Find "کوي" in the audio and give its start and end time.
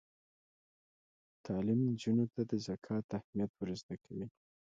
4.03-4.25